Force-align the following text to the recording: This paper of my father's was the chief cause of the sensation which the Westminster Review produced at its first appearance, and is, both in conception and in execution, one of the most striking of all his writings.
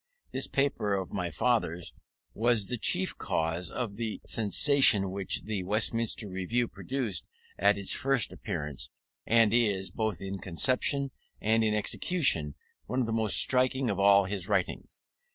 This 0.31 0.47
paper 0.47 0.95
of 0.95 1.13
my 1.13 1.29
father's 1.29 1.93
was 2.33 2.65
the 2.69 2.77
chief 2.79 3.15
cause 3.19 3.69
of 3.69 3.97
the 3.97 4.19
sensation 4.25 5.11
which 5.11 5.43
the 5.43 5.61
Westminster 5.61 6.27
Review 6.27 6.67
produced 6.67 7.27
at 7.59 7.77
its 7.77 7.91
first 7.91 8.33
appearance, 8.33 8.89
and 9.27 9.53
is, 9.53 9.91
both 9.91 10.19
in 10.19 10.39
conception 10.39 11.11
and 11.39 11.63
in 11.63 11.75
execution, 11.75 12.55
one 12.87 13.01
of 13.01 13.05
the 13.05 13.13
most 13.13 13.37
striking 13.37 13.91
of 13.91 13.99
all 13.99 14.25
his 14.25 14.47
writings. 14.49 15.03